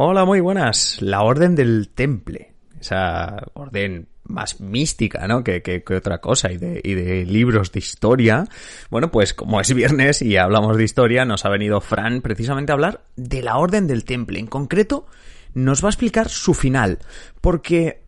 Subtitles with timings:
[0.00, 1.02] Hola, muy buenas.
[1.02, 2.54] La Orden del Temple.
[2.80, 5.42] Esa orden más mística, ¿no?
[5.42, 8.44] Que, que, otra cosa y de, y de, libros de historia.
[8.90, 12.74] Bueno, pues como es viernes y hablamos de historia, nos ha venido Fran precisamente a
[12.74, 14.38] hablar de la Orden del Temple.
[14.38, 15.06] En concreto,
[15.54, 17.00] nos va a explicar su final.
[17.40, 18.04] Porque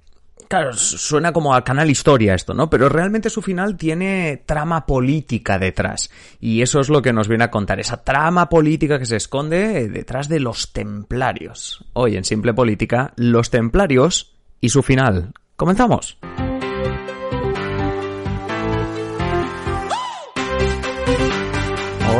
[0.50, 2.68] Claro, suena como a canal historia esto, ¿no?
[2.68, 6.10] Pero realmente su final tiene trama política detrás.
[6.40, 9.88] Y eso es lo que nos viene a contar, esa trama política que se esconde
[9.88, 11.84] detrás de los templarios.
[11.92, 15.34] Hoy en Simple Política, los templarios y su final.
[15.54, 16.18] ¿Comenzamos?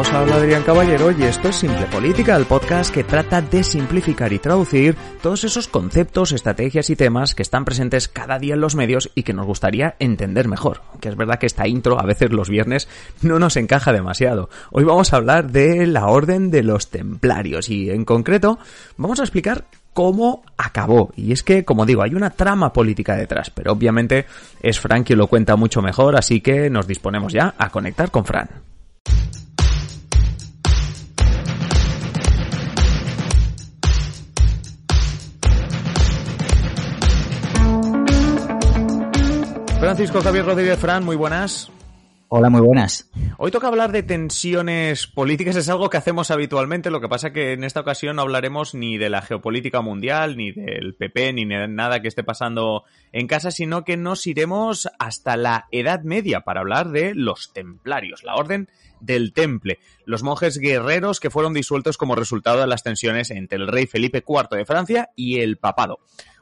[0.01, 4.33] Os habla Adrián Caballero y esto es Simple Política, el podcast que trata de simplificar
[4.33, 8.75] y traducir todos esos conceptos, estrategias y temas que están presentes cada día en los
[8.75, 10.81] medios y que nos gustaría entender mejor.
[11.01, 12.89] Que es verdad que esta intro a veces los viernes
[13.21, 14.49] no nos encaja demasiado.
[14.71, 18.59] Hoy vamos a hablar de la Orden de los Templarios y en concreto
[18.97, 21.13] vamos a explicar cómo acabó.
[21.15, 24.25] Y es que, como digo, hay una trama política detrás, pero obviamente
[24.63, 28.25] es Fran quien lo cuenta mucho mejor, así que nos disponemos ya a conectar con
[28.25, 28.70] Fran.
[39.91, 41.69] Francisco Javier Rodríguez Fran, muy buenas.
[42.29, 43.11] Hola, muy buenas.
[43.39, 47.55] Hoy toca hablar de tensiones políticas, es algo que hacemos habitualmente, lo que pasa que
[47.55, 51.67] en esta ocasión no hablaremos ni de la geopolítica mundial, ni del PP, ni de
[51.67, 56.61] nada que esté pasando en casa, sino que nos iremos hasta la Edad Media para
[56.61, 58.69] hablar de los templarios, la orden
[59.01, 63.67] del Temple, los monjes guerreros que fueron disueltos como resultado de las tensiones entre el
[63.67, 65.99] rey Felipe IV de Francia y el papado.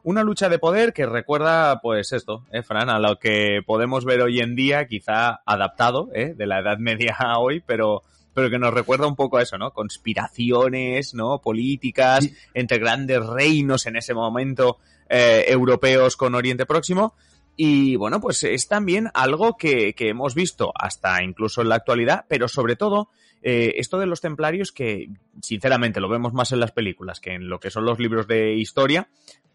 [0.08, 4.22] Una lucha de poder que recuerda, pues esto, ¿eh, Fran, a lo que podemos ver
[4.22, 6.32] hoy en día, quizá adaptado, ¿eh?
[6.34, 9.58] De la Edad Media a hoy, pero pero que nos recuerda un poco a eso,
[9.58, 9.74] ¿no?
[9.74, 11.42] Conspiraciones, ¿no?
[11.42, 12.34] Políticas sí.
[12.54, 14.78] entre grandes reinos en ese momento
[15.10, 17.12] eh, europeos con Oriente Próximo.
[17.54, 22.24] Y bueno, pues es también algo que, que, hemos visto hasta incluso en la actualidad,
[22.28, 23.10] pero sobre todo
[23.40, 25.10] eh, esto de los templarios que
[25.42, 28.54] sinceramente lo vemos más en las películas que en lo que son los libros de
[28.54, 29.08] historia,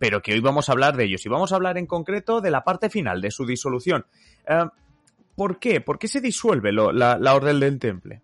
[0.03, 1.25] pero que hoy vamos a hablar de ellos.
[1.25, 4.05] Y vamos a hablar en concreto de la parte final, de su disolución.
[4.49, 4.67] Uh,
[5.33, 5.79] ¿Por qué?
[5.79, 8.21] ¿Por qué se disuelve lo, la, la Orden del Temple?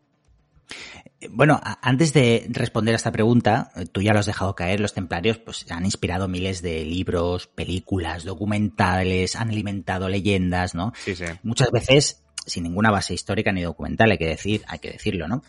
[1.30, 5.38] Bueno, antes de responder a esta pregunta, tú ya lo has dejado caer, los templarios
[5.38, 10.92] pues han inspirado miles de libros, películas, documentales, han alimentado leyendas, ¿no?
[10.98, 11.24] Sí, sí.
[11.44, 15.44] Muchas veces sin ninguna base histórica ni documental, hay que decir, hay que decirlo, ¿no?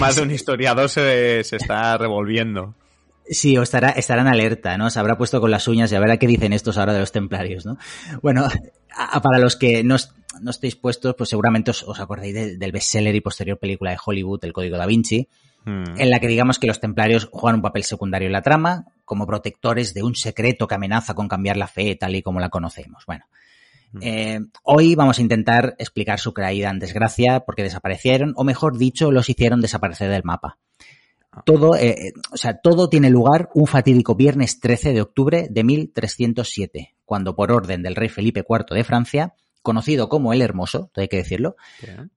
[0.00, 2.74] Más de un historiador se, se está revolviendo.
[3.32, 4.90] Sí, o estará, estará en alerta, ¿no?
[4.90, 6.98] Se habrá puesto con las uñas y a ver a qué dicen estos ahora de
[6.98, 7.78] los templarios, ¿no?
[8.22, 8.48] Bueno,
[8.96, 9.94] a, para los que no,
[10.40, 13.98] no estéis puestos, pues seguramente os, os acordáis de, del bestseller y posterior película de
[14.04, 15.28] Hollywood, El Código da Vinci,
[15.64, 15.84] hmm.
[15.96, 19.28] en la que digamos que los templarios juegan un papel secundario en la trama, como
[19.28, 23.06] protectores de un secreto que amenaza con cambiar la fe tal y como la conocemos.
[23.06, 23.26] Bueno,
[24.00, 29.12] eh, hoy vamos a intentar explicar su caída en desgracia porque desaparecieron, o mejor dicho,
[29.12, 30.58] los hicieron desaparecer del mapa.
[31.44, 36.96] Todo, eh, o sea, todo tiene lugar un fatídico viernes 13 de octubre de 1307,
[37.04, 41.18] cuando por orden del rey Felipe IV de Francia, conocido como el Hermoso, hay que
[41.18, 41.54] decirlo,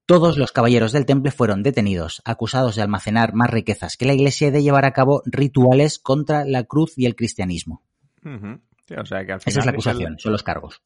[0.06, 4.48] todos los caballeros del temple fueron detenidos, acusados de almacenar más riquezas que la iglesia
[4.48, 7.84] y de llevar a cabo rituales contra la cruz y el cristianismo.
[8.24, 8.62] Uh -huh.
[8.88, 10.20] sí, o sea que al final Esa es la acusación, el...
[10.20, 10.82] son los cargos.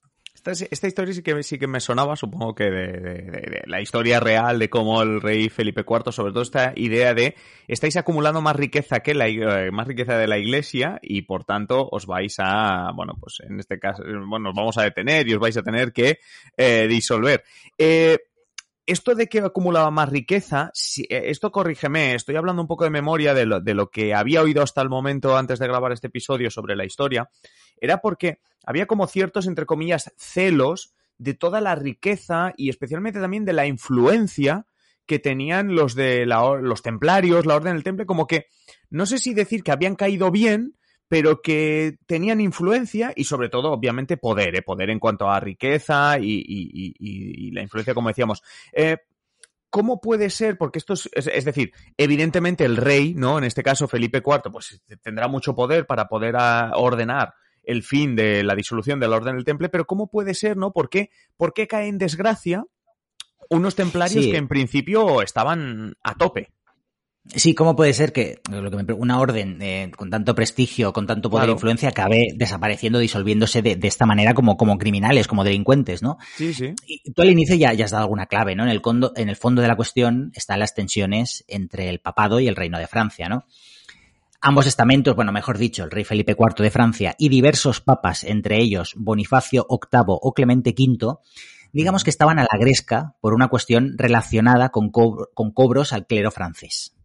[0.51, 4.69] Esta, historia sí que, sí que me sonaba, supongo que de, la historia real de
[4.69, 7.35] cómo el rey Felipe IV, sobre todo esta idea de
[7.67, 11.89] estáis acumulando más riqueza que la eh, más riqueza de la iglesia y por tanto
[11.91, 15.39] os vais a, bueno, pues en este caso, bueno, os vamos a detener y os
[15.39, 16.19] vais a tener que
[16.55, 17.43] eh, disolver.
[17.77, 18.17] Eh,
[18.85, 23.45] esto de que acumulaba más riqueza, esto corrígeme, estoy hablando un poco de memoria de
[23.45, 26.77] lo, de lo que había oído hasta el momento antes de grabar este episodio sobre
[26.77, 27.29] la historia,
[27.79, 33.45] era porque había como ciertos, entre comillas, celos de toda la riqueza y especialmente también
[33.45, 34.65] de la influencia
[35.05, 38.47] que tenían los de la, los templarios, la orden del temple, como que
[38.89, 40.75] no sé si decir que habían caído bien,
[41.07, 44.61] pero que tenían influencia y sobre todo, obviamente, poder, ¿eh?
[44.61, 48.43] poder en cuanto a riqueza y, y, la influencia, como decíamos.
[48.73, 48.97] Eh,
[49.69, 50.57] ¿cómo puede ser?
[50.57, 53.37] Porque esto es, es, decir, evidentemente el rey, ¿no?
[53.37, 56.35] En este caso Felipe IV, pues tendrá mucho poder para poder
[56.73, 57.33] ordenar
[57.67, 60.71] el fin de la disolución de la Orden del Temple, pero ¿cómo puede ser, no?
[60.71, 62.65] ¿Por qué, por qué cae en desgracia
[63.49, 64.31] unos templarios sí.
[64.31, 66.49] que en principio estaban a tope?
[67.35, 71.05] Sí, ¿cómo puede ser que, lo que me, una orden eh, con tanto prestigio, con
[71.05, 71.57] tanto poder e Claro.
[71.57, 76.17] influencia, acabe desapareciendo, disolviéndose de, de esta manera como, como criminales, como delincuentes, ¿no?
[76.37, 76.73] Sí, sí.
[76.85, 78.63] Y tú al inicio ya, ya has dado alguna clave, ¿no?
[78.63, 82.39] En el, condo, en el fondo de la cuestión están las tensiones entre el papado
[82.39, 83.43] y el reino de Francia, ¿no?
[84.47, 88.61] Ambos estamentos, bueno, mejor dicho, el rey Felipe IV de Francia y diversos papas, entre
[88.61, 91.17] ellos Bonifacio VIII o Clemente V,
[91.73, 96.07] digamos que estaban a la gresca por una cuestión relacionada con, co con cobros al
[96.07, 96.95] clero francés.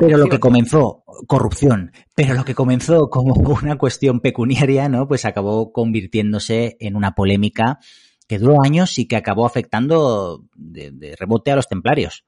[0.00, 5.06] Pero lo que comenzó, corrupción, pero lo que comenzó como una cuestión pecuniaria, ¿no?
[5.06, 7.80] Pues acabó convirtiéndose en una polémica
[8.26, 12.24] que duró años y que acabó afectando de, de rebote a los templarios.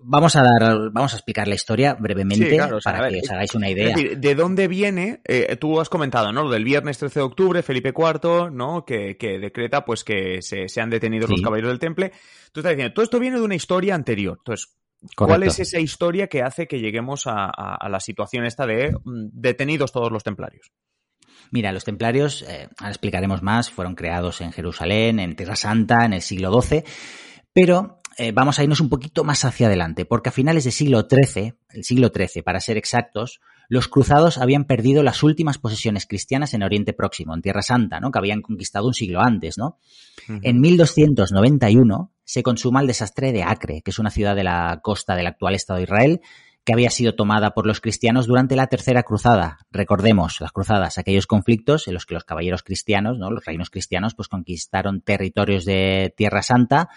[0.00, 3.14] Vamos a dar, vamos a explicar la historia brevemente Sí, claro, o sea, para ver,
[3.14, 3.88] que os hagáis una idea.
[3.88, 5.20] Es decir, ¿de dónde viene?
[5.24, 6.44] Eh, tú has comentado, ¿no?
[6.44, 8.84] Lo del viernes 13 de octubre, Felipe IV, ¿no?
[8.84, 11.32] Que, que decreta, pues, que se, se han detenido Sí.
[11.32, 12.12] los caballeros del temple.
[12.52, 14.36] Tú estás diciendo, todo esto viene de una historia anterior.
[14.38, 14.68] Entonces,
[15.16, 15.50] ¿cuál Correcto.
[15.52, 19.30] es esa historia que hace que lleguemos a, a- a la situación esta de mm,
[19.32, 20.70] detenidos todos los templarios?
[21.50, 26.12] Mira, los templarios, eh, ahora explicaremos más, fueron creados en Jerusalén, en Tierra Santa, en
[26.12, 26.84] el siglo XII,
[27.52, 31.06] pero eh, vamos a irnos un poquito más hacia adelante, porque a finales del siglo
[31.08, 36.52] XIII, el siglo XIII para ser exactos, los cruzados habían perdido las últimas posesiones cristianas
[36.52, 38.10] en Oriente Próximo, en Tierra Santa, ¿no?
[38.10, 39.78] que habían conquistado un siglo antes, ¿no?
[40.26, 45.14] En 1291 se consuma el desastre de Acre, que es una ciudad de la costa
[45.14, 46.20] del actual Estado de Israel,
[46.64, 49.58] que había sido tomada por los cristianos durante la Tercera Cruzada.
[49.70, 53.30] Recordemos, las cruzadas, aquellos conflictos en los que los caballeros cristianos, ¿no?
[53.30, 56.88] los reinos cristianos, pues conquistaron territorios de Tierra Santa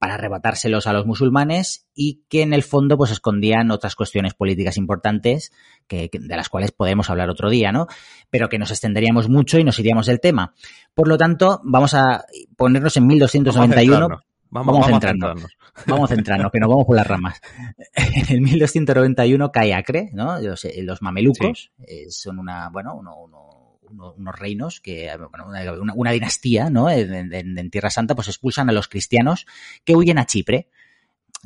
[0.00, 4.76] para arrebatárselos a los musulmanes y que en el fondo pues escondían otras cuestiones políticas
[4.78, 5.52] importantes
[5.86, 7.86] que, que- de las cuales podemos hablar otro día, ¿no?
[8.30, 10.54] Pero que nos extenderíamos mucho y nos iríamos del tema.
[10.94, 12.24] Por lo tanto, vamos a
[12.56, 14.24] ponernos en 1291 centrarnos.
[14.52, 15.28] Vamos, Vamos a vamos a centrarnos.
[15.42, 15.56] centrarnos.
[15.86, 17.40] Vamos a centrarnos, que nos vamos por las ramas.
[17.94, 20.40] En el 1291 cae Acre, ¿no?
[20.40, 23.59] Los, eh, los mamelucos eh, son una, bueno, uno, uno-
[23.90, 25.46] uno- unos reinos que, bueno,
[25.94, 26.88] una, dinastía, ¿no?
[26.90, 29.46] En, en- en Tierra Santa, pues expulsan a los cristianos
[29.84, 30.68] que huyen a Chipre.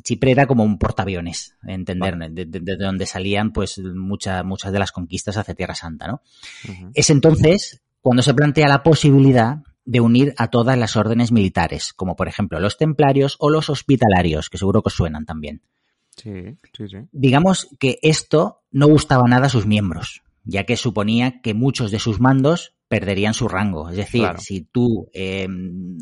[0.03, 4.79] Chipre era como un portaaviones, entender, de, de- de donde salían pues muchas muchas de
[4.79, 6.21] las conquistas hacia Tierra Santa, ¿no?
[6.93, 12.15] Es entonces cuando se plantea la posibilidad de unir a todas las órdenes militares, como
[12.15, 15.61] por ejemplo los templarios o los hospitalarios, que seguro que os suenan también.
[16.17, 16.97] Sí, sí, sí.
[17.11, 21.99] Digamos que esto no gustaba nada a sus miembros, ya que suponía que muchos de
[21.99, 23.89] sus mandos perderían su rango.
[23.89, 24.37] Es decir, Claro.
[24.39, 25.97] si tú, eh, em,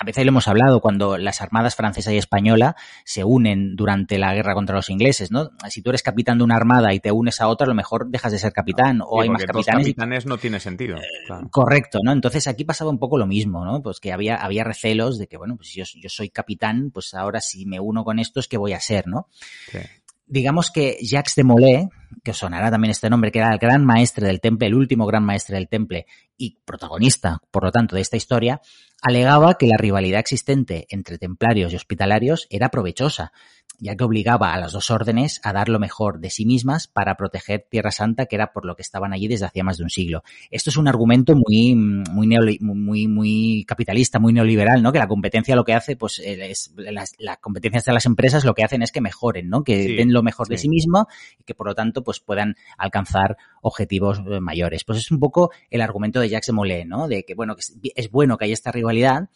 [0.00, 4.32] a veces lo hemos hablado, cuando las armadas francesa y española se unen durante la
[4.32, 5.50] guerra contra los ingleses, ¿no?
[5.68, 8.08] Si tú eres capitán de una armada y te unes a otra, a lo mejor
[8.10, 9.88] dejas de ser capitán o Sí, hay más dos capitanes.
[9.88, 10.98] y- capitanes no tiene sentido.
[11.26, 11.48] claro.
[11.50, 12.12] Correcto, ¿no?
[12.12, 13.82] Entonces aquí pasaba un poco lo mismo, ¿no?
[13.82, 17.40] Pues que había, había recelos de que, bueno, pues yo, yo soy capitán, pues ahora
[17.40, 19.26] si me uno con estos, ¿qué voy a ser, no?
[19.72, 19.78] Sí.
[20.28, 21.88] Digamos que Jacques de Molay,
[22.22, 25.24] que sonará también este nombre, que era el gran maestre del temple, el último gran
[25.24, 26.06] maestre del temple
[26.38, 28.62] y protagonista, por lo tanto, de esta historia,
[29.02, 33.32] alegaba que la rivalidad existente entre templarios y hospitalarios era provechosa,
[33.80, 37.14] ya que obligaba a las dos órdenes a dar lo mejor de sí mismas para
[37.14, 39.90] proteger Tierra Santa, que era por lo que estaban allí desde hacía más de un
[39.90, 40.24] siglo.
[40.50, 42.28] Esto es un argumento muy, muy,
[42.60, 44.90] muy, muy capitalista, muy neoliberal, ¿no?
[44.90, 48.54] Que la competencia lo que hace, pues, es, las, las competencias de las empresas lo
[48.54, 49.62] que hacen es que mejoren, ¿no?
[49.62, 50.62] Que Sí, den lo mejor de sí.
[50.62, 51.06] sí mismo
[51.38, 54.82] y que por lo tanto, pues, puedan alcanzar objetivos eh, mayores.
[54.82, 57.08] Pues es un poco el argumento de Jacques de Molay, ¿no?
[57.08, 59.28] De que, bueno, que es, es bueno que haya esta rivalidad,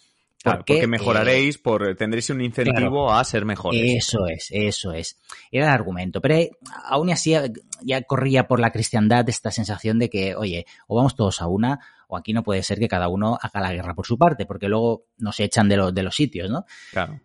[0.43, 3.81] Claro, porque, porque eh, mejoraréis, por tendréis un incentivo a ser mejores.
[3.85, 5.19] eso es, eso es.
[5.53, 6.21] Era el argumento.
[6.21, 6.51] Pero eh,
[6.85, 11.15] aún así eh, ya corría por la cristiandad esta sensación de que, oye, o vamos
[11.15, 14.07] todos a una, o aquí no puede ser que cada uno haga la guerra por
[14.07, 16.65] su parte, porque luego nos echan de, los de los sitios, ¿no?
[16.91, 17.21] Claro.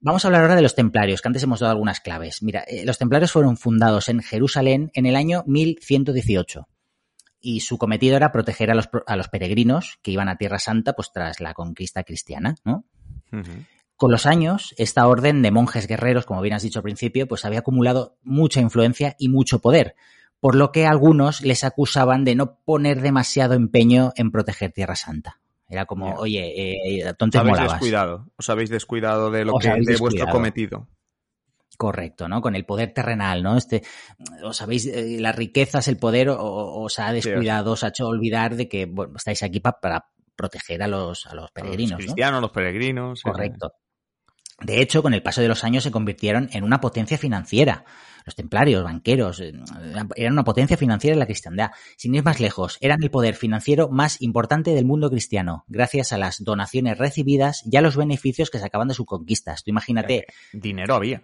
[0.00, 2.42] Vamos a hablar ahora de los templarios, que antes hemos dado algunas claves.
[2.42, 6.68] Mira, eh, los templarios fueron fundados en Jerusalén en el año 1118
[7.42, 10.94] y su cometido era proteger a los, a los peregrinos que iban a Tierra Santa
[10.94, 12.84] pues tras la conquista cristiana, ¿no?
[13.96, 17.44] Con los años, esta orden de monjes guerreros, como bien has dicho al principio, pues
[17.44, 19.94] había acumulado mucha influencia y mucho poder,
[20.40, 25.40] por lo que algunos les acusaban de no poner demasiado empeño en proteger Tierra Santa.
[25.68, 26.52] Era como, oye,
[26.98, 27.72] eh, Os tonte habéis molabas.
[27.74, 28.26] descuidado.
[28.36, 30.88] Os habéis descuidado de lo Os que de vuestro cometido.
[31.82, 32.40] Correcto, ¿no?
[32.40, 33.56] Con el poder terrenal, ¿no?
[33.56, 33.82] Este,
[34.44, 38.54] os sabéis, eh, las riquezas, el poder, o- os ha descuidado, os ha hecho olvidar
[38.54, 41.98] de que, bueno, estáis aquí pa- para proteger a los, a los A peregrinos, los
[41.98, 42.04] ¿no?
[42.06, 43.22] cristianos, los peregrinos.
[43.22, 43.72] Correcto.
[44.60, 47.84] De hecho, con el paso de los años se convirtieron en una potencia financiera.
[48.24, 49.52] Los templarios, banqueros, eh,
[50.14, 51.72] eran una potencia financiera en la cristiandad.
[51.96, 56.18] Sin ir más lejos, eran el poder financiero más importante del mundo cristiano, gracias a
[56.18, 59.64] las donaciones recibidas y a los beneficios que sacaban de sus conquistas.
[59.64, 60.26] Tú imagínate.
[60.52, 61.22] Dinero había.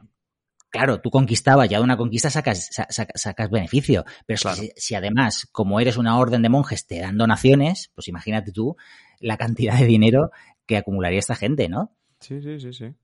[0.70, 4.04] Claro, tú conquistabas, ya de una conquista sacas, sacas, beneficio.
[4.26, 8.52] Pero si, si además, como eres una orden de monjes, te dan donaciones, pues imagínate
[8.52, 8.76] tú
[9.18, 10.30] la cantidad de dinero
[10.66, 11.96] que acumularía esta gente, ¿no?
[12.20, 12.94] Sí, sí, sí, sí.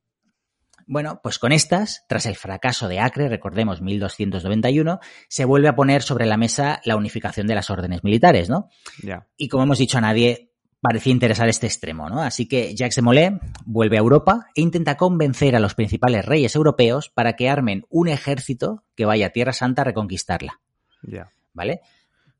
[0.87, 6.03] Bueno, pues con estas, tras el fracaso de Acre, recordemos 1291, se vuelve a poner
[6.03, 8.69] sobre la mesa la unificación de las órdenes militares, ¿no?
[9.03, 9.27] Ya.
[9.37, 10.53] Y como hemos dicho a nadie,
[10.85, 12.23] parecía interesar este extremo, ¿no?
[12.23, 16.55] Así que Jacques de Molay vuelve a Europa e intenta convencer a los principales reyes
[16.55, 20.61] europeos para que armen un ejército que vaya a Tierra Santa a reconquistarla.
[21.03, 21.31] Ya.
[21.55, 21.81] ¿Vale?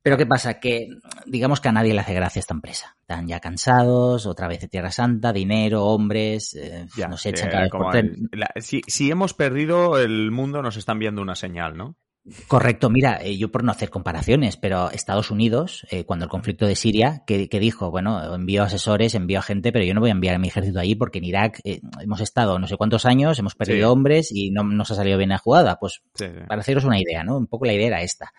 [0.03, 0.61] Pero ¿qué pasa?
[0.61, 0.89] Que
[1.25, 2.95] digamos que a nadie le hace gracia esta empresa.
[3.01, 7.51] Están ya cansados, otra vez de Tierra Santa, dinero, hombres, eh, Ya, nos echan que
[7.51, 8.29] cada vez como por tren.
[8.31, 11.97] el- la- si, si hemos perdido el mundo, nos están viendo una señal, ¿no?
[12.49, 16.65] Correcto, mira, eh, yo por no hacer comparaciones, pero Estados Unidos, eh, cuando el conflicto
[16.67, 20.09] de Siria, que, que dijo, bueno, envío asesores, envío a gente, pero yo no voy
[20.09, 23.05] a enviar a mi ejército allí porque en Irak eh, hemos estado no sé cuántos
[23.05, 23.93] años, hemos perdido Sí.
[23.93, 25.79] hombres y no nos ha salido bien la jugada.
[25.79, 26.41] Pues Sí, sí.
[26.49, 27.37] para haceros una idea, ¿no?
[27.37, 28.33] Un poco la idea era esta.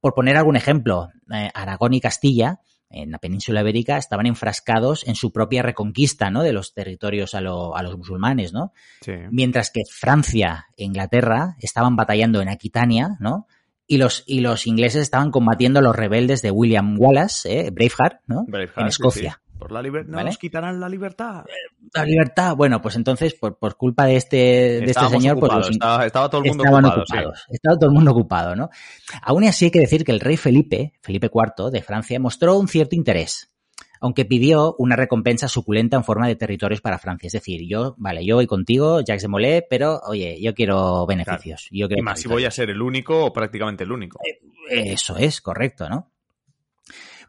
[0.00, 2.58] Por poner algún ejemplo, eh, Aragón y Castilla,
[2.90, 6.42] en la península ibérica, estaban enfrascados en su propia reconquista, ¿no?
[6.42, 8.72] De los territorios a, lo- a los musulmanes, ¿no?
[9.00, 9.12] Sí.
[9.30, 13.46] Mientras que Francia e Inglaterra estaban batallando en Aquitania, ¿no?
[13.88, 17.70] Y los, y los ingleses estaban combatiendo a los rebeldes de William Wallace, ¿eh?
[17.70, 18.44] Braveheart, ¿no?
[18.46, 19.40] Braveheart, en Escocia.
[19.58, 19.80] Por la.
[19.80, 20.24] ¿Vale?
[20.24, 21.44] Nos quitarán la libertad.
[21.94, 25.66] La libertad, bueno, pues entonces, por, por culpa de este, de este señor, pues ocupados,
[25.66, 27.12] los, estaba, estaba todo el mundo estaban ocupado, sí.
[27.14, 27.46] ocupados.
[27.48, 28.70] Estaba todo el mundo ocupado, ¿no?
[29.22, 32.68] Aún así hay que decir que el rey Felipe, Felipe IV de Francia, mostró un
[32.68, 33.52] cierto interés,
[34.00, 37.28] aunque pidió una recompensa suculenta en forma de territorios para Francia.
[37.28, 41.68] Es decir, yo, vale, yo voy contigo, Jacques de Molay, pero oye, yo quiero beneficios.
[41.70, 44.18] Yo quiero Y más si voy a ser el único o prácticamente el único.
[44.68, 46.12] Eso es, correcto, ¿no?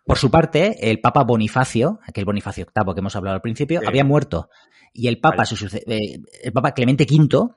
[0.08, 3.86] Por su parte, el Papa Bonifacio, aquel Bonifacio VIII que hemos hablado al principio, Sí.
[3.88, 4.50] había muerto.
[4.94, 5.48] Y el Papa, Vale.
[5.48, 7.50] su suce- eh, el Papa Clemente V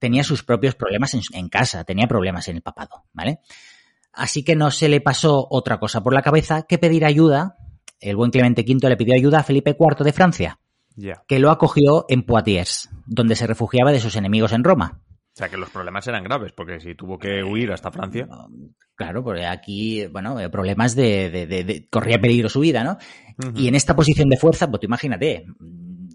[0.00, 3.40] tenía sus propios problemas en, en casa, tenía problemas en el papado, ¿vale?
[4.12, 7.56] Así que no se le pasó otra cosa por la cabeza que pedir ayuda.
[8.00, 10.58] El buen Clemente V le pidió ayuda a Felipe IV de Francia,
[11.28, 15.00] que lo acogió en Poitiers, donde se refugiaba de sus enemigos en Roma.
[15.38, 18.26] O sea que los problemas eran graves, porque si tuvo que huir hasta Francia.
[18.96, 22.98] Claro, porque aquí, bueno, eh, problemas de, de- de- de- corría peligro su vida, ¿no?
[23.54, 25.46] Y en esta posición de fuerza, pues tú imagínate,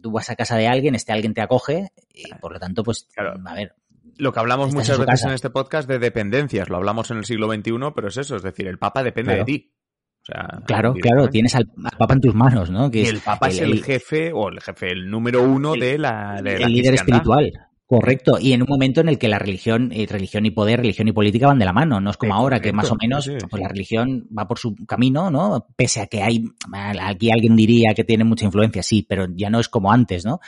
[0.02, 3.08] tú vas a casa de alguien, este alguien te acoge, y por lo tanto, pues,
[3.16, 3.36] Claro.
[3.46, 3.74] a ver,
[4.18, 5.30] Lo que hablamos muchas veces casa.
[5.30, 8.44] en este podcast de dependencias, lo hablamos en el siglo XXI, pero es eso, es
[8.44, 9.46] decir, el Papa depende Claro.
[9.46, 9.74] de ti.
[10.22, 12.92] O sea, claro, claro, tienes al, al Papa en tus manos, ¿no?
[12.92, 15.98] Que Y el Papa es el, jefe, o el jefe, el número uno El- de
[15.98, 17.52] la, de la el líder espiritual.
[18.00, 21.08] Correcto, y en un momento en el que la religión, y religión y poder, religión
[21.08, 23.26] y política van de la mano, no es como Sí, ahora que más o menos
[23.26, 23.46] sí, sí.
[23.50, 25.68] pues la religión va por su camino, ¿no?
[25.76, 26.44] Pese a que hay,
[27.02, 30.40] aquí alguien diría que tiene mucha influencia, sí, pero ya no es como antes, ¿no?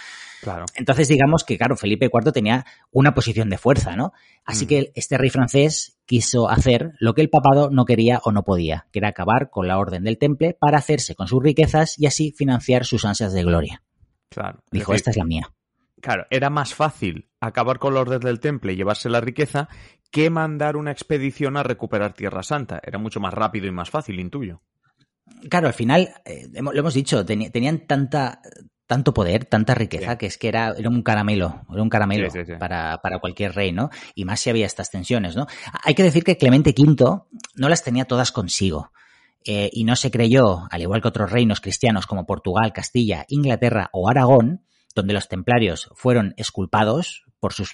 [0.41, 0.65] Claro.
[0.75, 4.13] Entonces, digamos que, claro, Felipe IV tenía una posición de fuerza, ¿no?
[4.43, 4.67] Así Mm.
[4.67, 8.87] que este rey francés quiso hacer lo que el papado no quería o no podía,
[8.91, 12.31] que era acabar con la orden del temple para hacerse con sus riquezas y así
[12.31, 13.83] financiar sus ansias de gloria.
[14.29, 14.59] Claro.
[14.65, 15.49] Es Dijo, decir, esta es la mía.
[16.01, 19.69] Claro, era más fácil acabar con los orden del temple y llevarse la riqueza
[20.11, 22.79] que mandar una expedición a recuperar Tierra Santa.
[22.83, 24.61] Era mucho más rápido y más fácil, intuyo.
[25.49, 28.41] Claro, al final, eh, lo hemos dicho, tenían tanta
[28.87, 30.17] tanto poder, tanta riqueza, Sí.
[30.19, 32.53] que es que era, era un caramelo, era un caramelo Sí, sí, sí.
[32.59, 33.89] Para, para cualquier rey, ¿no?
[34.13, 35.47] Y más si había estas tensiones, ¿no?
[35.83, 37.23] Hay que decir que Clemente V
[37.55, 38.91] no las tenía todas consigo.
[39.47, 43.89] eh, y no se creyó, al igual que otros reinos cristianos como Portugal, Castilla, Inglaterra
[43.91, 44.64] o Aragón,
[44.95, 47.73] donde los templarios fueron esculpados por sus,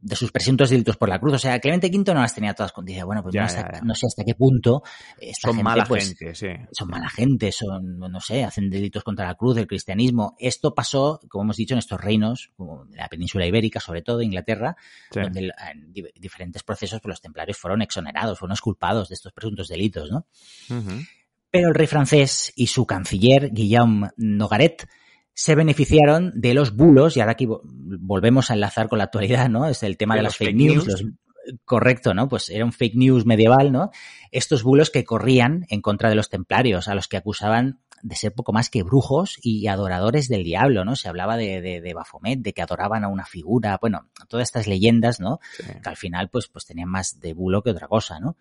[0.00, 1.32] de sus presuntos delitos por la cruz.
[1.34, 3.06] O sea, Clemente V no las tenía todas consigo.
[3.06, 4.82] Bueno, pues no, hasta- sé hasta qué punto
[5.18, 6.48] esta Son gente, mala pues, gente, sí.
[6.72, 10.34] son mala gente, son, no sé, hacen delitos contra la cruz, el cristianismo.
[10.38, 14.20] Esto pasó, como hemos dicho, en estos reinos, como en la península ibérica, sobre todo
[14.20, 14.76] Inglaterra,
[15.12, 15.20] Sí.
[15.20, 19.68] donde en di- diferentes procesos pues, los templarios fueron exonerados, fueron esculpados de estos presuntos
[19.68, 20.26] delitos, ¿no?
[21.50, 24.86] Pero el rey francés y su canciller, Guillaume Nogaret,
[25.38, 29.50] se beneficiaron de los bulos, y ahora aquí vo- volvemos a enlazar con la actualidad,
[29.50, 29.66] ¿no?
[29.66, 30.86] Es el tema De de, los las fake, news.
[30.86, 31.02] news.
[31.02, 31.12] los-
[31.64, 32.26] correcto, ¿no?
[32.28, 33.90] Pues era un fake news medieval, ¿no?
[34.32, 38.32] Estos bulos que corrían en contra de los templarios, a los que acusaban de ser
[38.32, 40.96] poco más que brujos y adoradores del diablo, ¿no?
[40.96, 44.66] Se hablaba de, de, de Baphomet, de que adoraban a una figura, bueno, todas estas
[44.66, 45.38] leyendas, ¿no?
[45.56, 45.64] Sí.
[45.82, 48.36] Que al final, pues, pues tenían más de bulo que otra cosa, ¿no?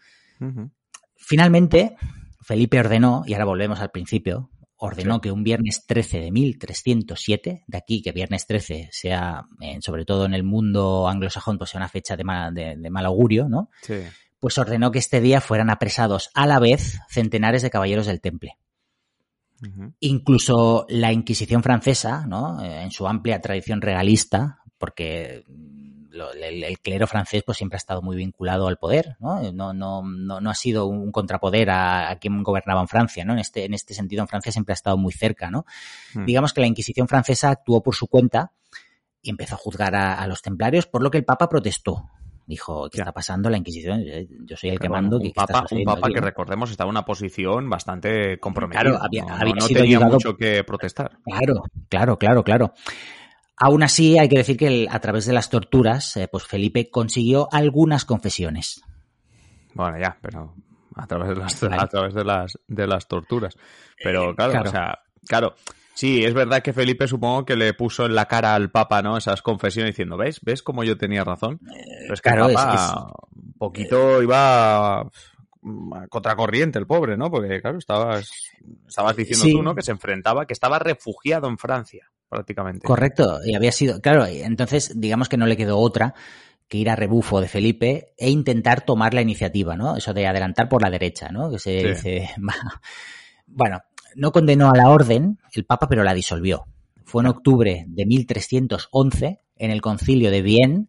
[1.15, 1.95] Finalmente,
[2.41, 7.77] Felipe ordenó, y ahora volvemos al principio, ordenó que un viernes 13 de 1307, de
[7.77, 9.45] aquí que viernes 13 sea,
[9.79, 13.47] sobre todo en el mundo anglosajón, pues sea una fecha de mal, de, mal augurio,
[13.47, 13.69] ¿no?
[13.81, 13.95] Sí.
[14.39, 18.57] Pues ordenó que este día fueran apresados a la vez centenares de caballeros del Temple.
[20.01, 22.61] Incluso la Inquisición francesa, ¿no?
[22.61, 25.43] Eh, en su amplia tradición regalista, porque
[26.15, 29.51] el, clero francés pues siempre ha estado muy vinculado al poder, ¿no?
[29.51, 33.33] No, no, no, ha sido un contrapoder a, quien gobernaba en Francia, ¿no?
[33.33, 35.65] En este, en este sentido, en Francia siempre ha estado muy cerca, ¿no?
[36.13, 36.25] Hmm.
[36.25, 38.51] Digamos que la Inquisición francesa actuó por su cuenta
[39.21, 42.09] y empezó a juzgar a, los templarios, por lo que el Papa protestó.
[42.47, 43.49] Dijo, ¿qué está pasando?
[43.49, 45.17] La Inquisición, eh, yo soy el que mando.
[45.17, 48.81] un papa, un papa que recordemos estaba en una posición bastante comprometida.
[48.81, 51.17] Claro, había, no, tenía mucho que protestar.
[51.23, 52.73] Claro, claro, claro, claro.
[53.57, 57.47] Aún así, hay que decir que a través de las torturas, eh, pues Felipe consiguió
[57.51, 58.81] algunas confesiones.
[59.73, 60.53] Bueno, ya, pero
[60.95, 63.57] a través de las, a través de las, de las torturas.
[64.01, 65.55] Pero eh, claro, o sea, claro,
[65.93, 69.17] sí, es verdad que Felipe supongo que le puso en la cara al Papa, ¿no?
[69.17, 70.39] Esas confesiones diciendo, ¿ves?
[70.41, 71.59] ¿Ves cómo yo tenía razón?
[72.01, 73.13] Pero es que el Papa
[73.57, 75.09] poquito iba a
[76.09, 77.31] contracorriente el pobre, ¿no?
[77.31, 78.31] Porque, claro, estabas,
[78.87, 79.75] estabas diciendo tú, ¿no?
[79.75, 82.85] Que se enfrentaba, que estaba refugiado en Francia prácticamente.
[82.85, 86.13] Correcto, y había sido, claro, entonces digamos que no le quedó otra
[86.67, 89.97] que ir a rebufo de Felipe e intentar tomar la iniciativa, ¿no?
[89.97, 91.51] Eso de adelantar por la derecha, ¿no?
[91.51, 92.29] Que se dice,
[93.45, 93.81] bueno,
[94.15, 96.65] no condenó a la orden el Papa, pero la disolvió.
[97.03, 100.87] Fue en octubre de 1311 en el concilio de Vienne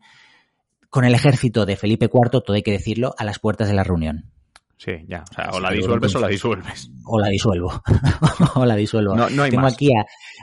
[0.89, 3.85] con el ejército de Felipe IV, todo hay que decirlo, a las puertas de la
[3.85, 4.31] reunión.
[4.77, 5.25] Sí, ya.
[5.31, 6.91] O sea, o la disuelves o la disuelves.
[7.05, 7.83] O la disuelvo.
[8.55, 9.17] o la disuelvo.
[9.17, 9.91] No, hay Tengo aquí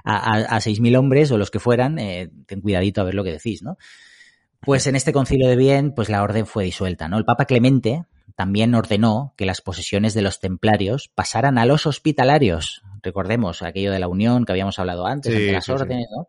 [0.04, 2.00] a, a, 6.000 hombres o los que fueran.
[2.00, 3.78] Eh, ten cuidadito a ver lo que decís, ¿no?
[4.60, 7.18] Pues en este concilio de Bien, pues la orden fue disuelta, ¿no?
[7.18, 12.82] El Papa Clemente también ordenó que las posesiones de los templarios pasaran a los hospitalarios.
[13.04, 16.28] Recordemos aquello de la unión que habíamos hablado antes, de las órdenes, ¿no?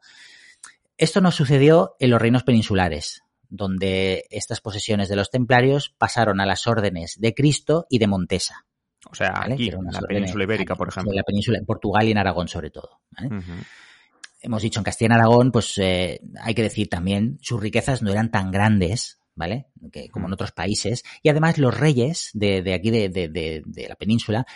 [0.99, 6.46] Esto no sucedió en los reinos peninsulares donde estas posesiones de los templarios pasaron a
[6.46, 8.66] las órdenes de Cristo y de Montesa.
[9.10, 11.12] O sea, aquí, en la península ibérica, por ejemplo.
[11.12, 13.00] En la península, en Portugal y en Aragón sobre todo.
[14.40, 18.11] Hemos dicho en Castilla y Aragón, pues eh, hay que decir también, sus riquezas no
[18.11, 19.66] eran tan grandes, ¿vale?
[19.90, 21.02] Que, como en otros países.
[21.22, 24.46] Y además los reyes de, de aquí de, de, de, la península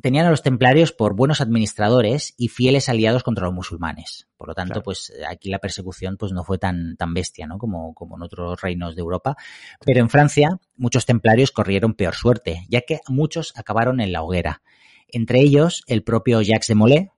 [0.00, 4.28] tenían a los templarios por buenos administradores y fieles aliados contra los musulmanes.
[4.36, 7.58] Por lo tanto, pues aquí la persecución pues no fue tan, tan bestia, ¿no?
[7.58, 9.36] Como, como en otros reinos de Europa.
[9.84, 14.62] Pero en Francia, muchos templarios corrieron peor suerte, ya que muchos acabaron en la hoguera.
[15.08, 17.10] Entre ellos, el propio Jacques de Molay,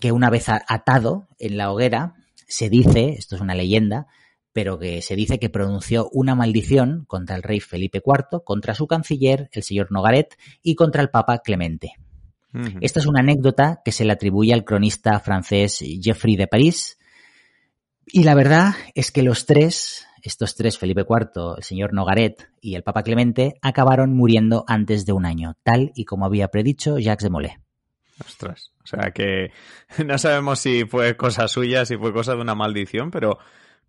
[0.00, 2.14] que una vez atado en la hoguera,
[2.46, 4.06] se dice, esto es una leyenda,
[4.52, 8.86] pero que se dice que pronunció una maldición contra el rey Felipe IV, contra su
[8.86, 11.94] canciller, el señor Nogaret, y contra el papa Clemente.
[12.80, 16.98] Esta es una anécdota que se le atribuye al cronista francés Geoffrey de París.
[18.06, 22.74] Y la verdad es que los tres, estos tres, Felipe IV, el señor Nogaret y
[22.74, 27.24] el Papa Clemente, acabaron muriendo antes de un año, tal y como había predicho Jacques
[27.24, 27.56] de Molay.
[28.26, 29.52] Ostras, o sea que
[30.04, 33.38] no sabemos si fue cosa suya, si fue cosa de una maldición, pero,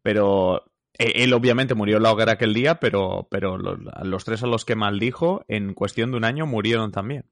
[0.02, 0.66] pero
[0.98, 4.66] eh, él obviamente murió en la hoguera aquel día, pero, pero los tres a los
[4.66, 7.26] que maldijo, en cuestión de un año murieron también.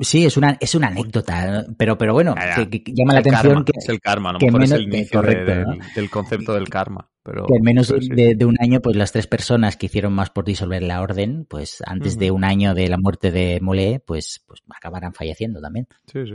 [0.00, 3.88] Sí, es una, es una anécdota, pero, pero bueno, Que, llama la atención que es
[3.88, 7.10] el karma, a lo mejor es el inicio del concepto del karma.
[7.24, 10.44] Pero, que en menos de, un año, pues las tres personas que hicieron más por
[10.44, 14.62] disolver la orden, pues antes de un año de la muerte de Molé, pues, pues
[14.68, 15.88] acabarán falleciendo también.
[16.06, 16.34] Sí, sí.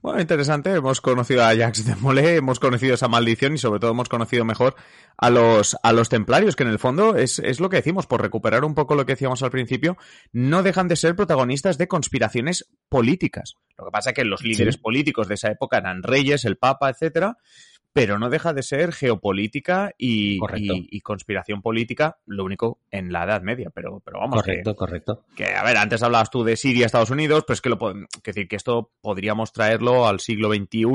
[0.00, 0.70] Bueno, interesante.
[0.70, 4.44] Hemos conocido a Jacques de Molé, hemos conocido esa maldición y sobre todo hemos conocido
[4.44, 4.76] mejor
[5.16, 8.22] a los, a los templarios, que en el fondo es, es lo que decimos, por
[8.22, 9.96] recuperar un poco lo que decíamos al principio,
[10.30, 13.56] no dejan de ser protagonistas de conspiraciones políticas.
[13.76, 16.90] Lo que pasa es que los líderes políticos de esa época eran reyes, el papa,
[16.90, 17.38] etcétera,
[17.92, 23.42] pero no deja de ser geopolítica y, y, conspiración política, lo único en la Edad
[23.42, 24.42] Media, pero, pero vamos.
[24.42, 25.24] Correcto, correcto.
[25.36, 28.48] Que, a ver, antes hablabas tú de Siria, Estados Unidos, pues que lo que decir
[28.48, 30.86] que esto podríamos traerlo al siglo XXI,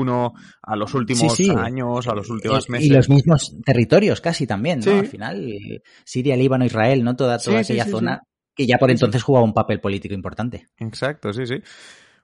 [0.62, 2.86] a los últimos años, a los últimos meses.
[2.88, 4.98] Y los mismos territorios casi también, ¿no?
[4.98, 7.14] Al final, Siria, Líbano, Israel, ¿no?
[7.14, 8.22] Toda, toda aquella zona
[8.54, 10.66] que ya por entonces jugaba un papel político importante.
[10.78, 11.62] Exacto, sí, sí.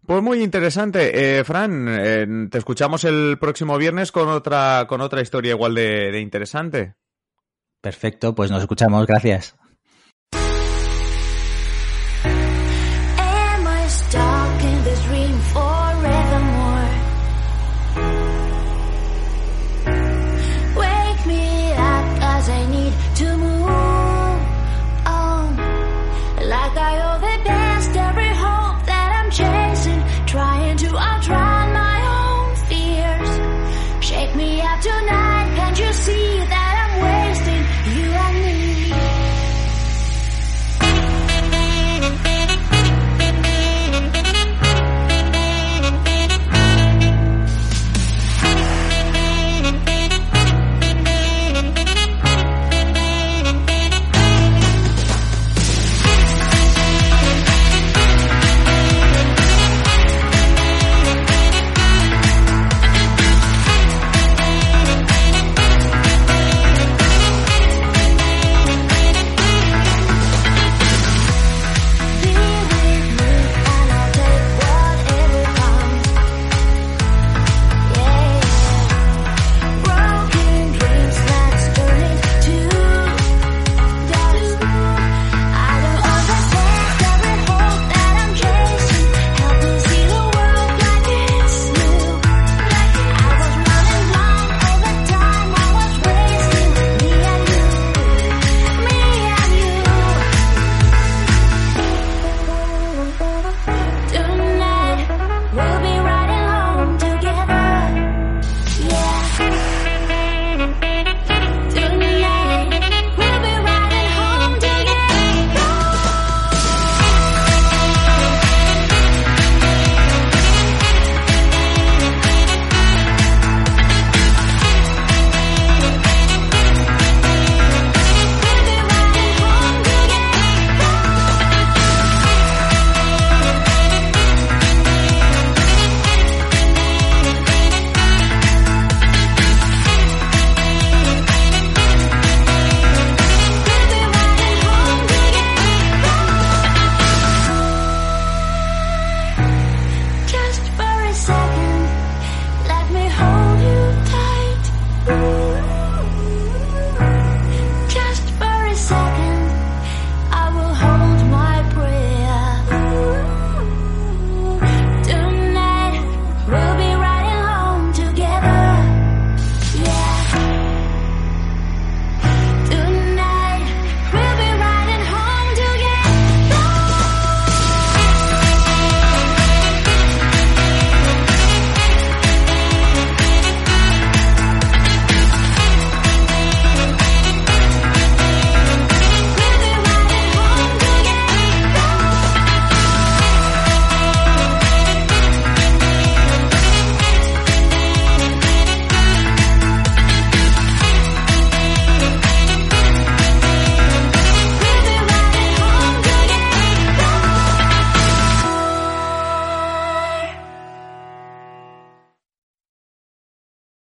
[0.06, 1.38] Pues muy interesante.
[1.38, 6.20] Eh, Fran, eh, te escuchamos el próximo viernes con otra, con otra historia igual de
[6.20, 6.94] interesante.
[7.80, 9.06] Perfecto, pues nos escuchamos.
[9.06, 9.56] Gracias.